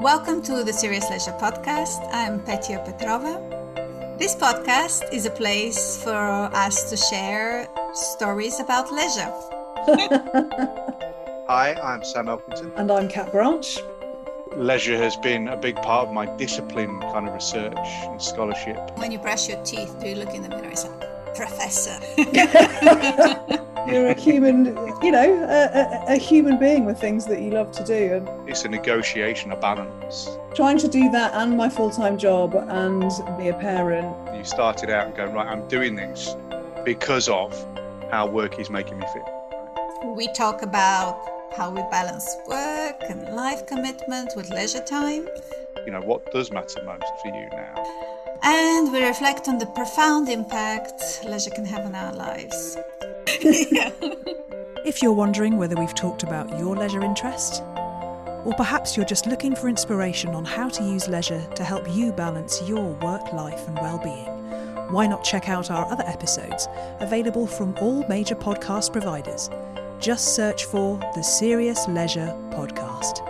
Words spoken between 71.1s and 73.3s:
the Serious Leisure Podcast.